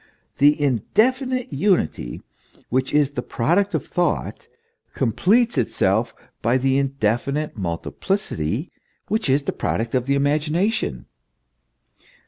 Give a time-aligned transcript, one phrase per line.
[0.39, 2.23] The indefinite unity
[2.69, 4.47] which is the product of thought,
[4.95, 8.71] completes itself by the indefinite multi plicity
[9.09, 11.05] which is the product of the imagination.